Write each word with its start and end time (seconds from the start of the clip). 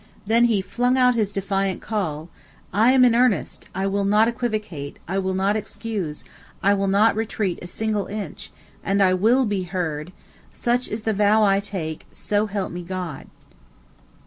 Then 0.25 0.45
he 0.45 0.63
flung 0.63 0.97
out 0.97 1.13
his 1.13 1.31
defiant 1.31 1.79
call: 1.79 2.29
"I 2.73 2.91
am 2.91 3.05
in 3.05 3.13
earnest 3.13 3.69
I 3.75 3.85
will 3.85 4.03
not 4.03 4.27
equivocate 4.27 4.97
I 5.07 5.19
will 5.19 5.35
not 5.35 5.55
excuse 5.55 6.23
I 6.63 6.73
will 6.73 6.87
not 6.87 7.15
retreat 7.15 7.59
a 7.61 7.67
single 7.67 8.07
inch 8.07 8.51
and 8.83 9.03
I 9.03 9.13
will 9.13 9.45
be 9.45 9.61
heard.... 9.61 10.11
'Such 10.51 10.87
is 10.87 11.03
the 11.03 11.13
vow 11.13 11.43
I 11.43 11.59
take, 11.59 12.07
so 12.11 12.47
help 12.47 12.71
me 12.71 12.81
God.'" 12.81 13.27